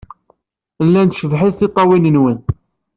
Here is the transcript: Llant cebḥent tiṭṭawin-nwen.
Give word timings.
Llant 0.85 1.17
cebḥent 1.19 1.57
tiṭṭawin-nwen. 1.59 2.39